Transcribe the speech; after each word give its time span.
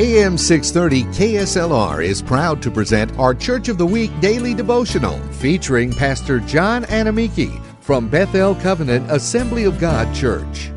AM 0.00 0.38
630 0.38 1.02
KSLR 1.12 2.04
is 2.04 2.22
proud 2.22 2.62
to 2.62 2.70
present 2.70 3.10
our 3.18 3.34
Church 3.34 3.66
of 3.66 3.78
the 3.78 3.86
Week 3.86 4.12
daily 4.20 4.54
devotional 4.54 5.18
featuring 5.42 5.92
Pastor 5.92 6.38
John 6.38 6.84
Anamiki 6.84 7.60
from 7.80 8.08
Bethel 8.08 8.54
Covenant 8.54 9.10
Assembly 9.10 9.64
of 9.64 9.80
God 9.80 10.14
Church. 10.14 10.70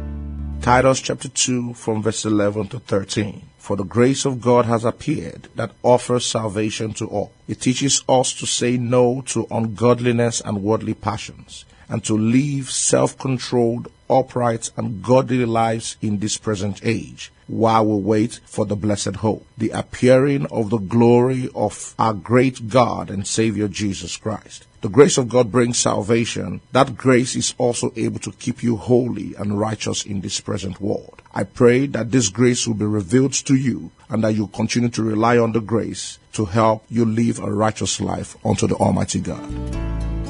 Titus 0.64 1.02
chapter 1.02 1.30
2 1.30 1.76
from 1.76 2.02
verse 2.02 2.26
11 2.26 2.70
to 2.70 2.80
13. 2.80 3.44
For 3.60 3.76
the 3.76 3.84
grace 3.84 4.26
of 4.26 4.42
God 4.42 4.66
has 4.66 4.84
appeared 4.84 5.50
that 5.54 5.74
offers 5.84 6.26
salvation 6.26 6.92
to 6.94 7.06
all. 7.06 7.32
It 7.48 7.62
teaches 7.62 8.04
us 8.10 8.34
to 8.40 8.48
say 8.48 8.76
no 8.78 9.22
to 9.28 9.46
ungodliness 9.52 10.42
and 10.42 10.64
worldly 10.64 10.96
passions 10.96 11.66
and 11.92 12.04
to 12.06 12.18
live 12.18 12.72
self-controlled, 12.72 13.92
upright, 14.10 14.72
and 14.78 15.04
godly 15.04 15.46
lives 15.46 15.98
in 16.02 16.18
this 16.20 16.38
present 16.38 16.80
age 16.84 17.32
while 17.48 17.86
we 17.86 18.02
wait 18.02 18.40
for 18.46 18.66
the 18.66 18.78
blessed 18.78 19.18
hope, 19.18 19.46
the 19.58 19.72
appearing 19.72 20.46
of 20.46 20.70
the 20.70 20.78
glory 20.78 21.50
of 21.54 21.94
our 22.00 22.14
great 22.14 22.70
God 22.70 23.10
and 23.10 23.28
Savior 23.28 23.68
Jesus 23.68 24.16
Christ. 24.16 24.66
The 24.80 24.90
grace 24.90 25.18
of 25.18 25.30
God 25.30 25.52
brings 25.52 25.78
salvation. 25.78 26.62
That 26.72 26.98
grace 26.98 27.36
is 27.36 27.54
also 27.58 27.92
able 27.96 28.20
to 28.20 28.32
keep 28.32 28.64
you 28.64 28.78
holy 28.78 29.36
and 29.36 29.60
righteous 29.60 30.06
in 30.06 30.22
this 30.22 30.40
present 30.40 30.80
world. 30.82 31.22
I 31.34 31.44
pray 31.44 31.88
that 31.88 32.12
this 32.12 32.30
grace 32.30 32.66
will 32.66 32.76
be 32.76 32.86
revealed 32.86 33.34
to 33.34 33.56
you 33.56 33.92
and 34.10 34.24
that 34.24 34.34
you 34.34 34.48
continue 34.48 34.90
to 34.90 35.04
rely 35.04 35.38
on 35.38 35.52
the 35.52 35.62
grace 35.62 36.20
to 36.34 36.46
help 36.46 36.86
you 36.90 37.06
live 37.06 37.40
a 37.40 37.52
righteous 37.54 38.00
life 38.02 38.38
unto 38.46 38.66
the 38.66 38.76
Almighty 38.76 39.20
God. 39.20 39.81